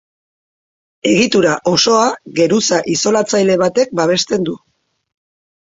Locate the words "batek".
3.65-3.97